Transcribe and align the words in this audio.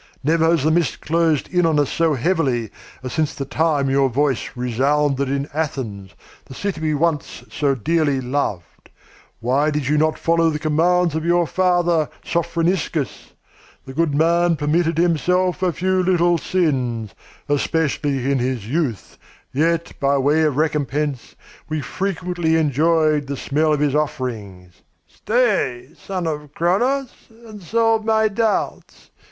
Never 0.23 0.45
has 0.45 0.63
the 0.63 0.71
mist 0.71 0.99
closed 1.01 1.47
in 1.53 1.63
on 1.67 1.79
us 1.79 1.91
so 1.91 2.15
heavily 2.15 2.71
as 3.03 3.13
since 3.13 3.35
the 3.35 3.45
time 3.45 3.87
your 3.87 4.09
voice 4.09 4.49
resounded 4.57 5.29
in 5.29 5.47
Athens, 5.53 6.15
the 6.45 6.55
city 6.55 6.81
we 6.81 6.95
once 6.95 7.43
so 7.51 7.75
dearly 7.75 8.19
loved. 8.19 8.89
Why 9.41 9.69
did 9.69 9.87
you 9.87 9.99
not 9.99 10.17
follow 10.17 10.49
the 10.49 10.57
commands 10.57 11.13
of 11.13 11.23
your 11.23 11.45
father, 11.45 12.09
Sophroniscus? 12.25 13.33
The 13.85 13.93
good 13.93 14.15
man 14.15 14.55
permitted 14.55 14.97
himself 14.97 15.61
a 15.61 15.71
few 15.71 16.01
little 16.01 16.39
sins, 16.39 17.13
especially 17.47 18.31
in 18.31 18.39
his 18.39 18.67
youth, 18.67 19.19
yet 19.53 19.91
by 19.99 20.17
way 20.17 20.41
of 20.41 20.57
recompense, 20.57 21.35
we 21.69 21.79
frequently 21.79 22.55
enjoyed 22.55 23.27
the 23.27 23.37
smell 23.37 23.71
of 23.71 23.79
his 23.81 23.93
offerings" 23.93 24.81
"Stay, 25.07 25.89
son 25.95 26.25
of 26.25 26.55
Cronos, 26.55 27.13
and 27.45 27.61
solve 27.61 28.03
my 28.03 28.27
doubts! 28.29 29.11